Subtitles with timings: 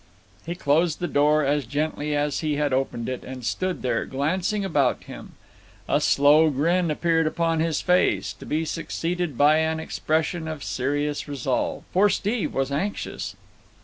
[0.47, 4.65] He closed the door as gently as he had opened it, and stood there glancing
[4.65, 5.33] about him.
[5.87, 11.27] A slow grin appeared upon his face, to be succeeded by an expression of serious
[11.27, 11.83] resolve.
[11.93, 13.35] For Steve was anxious.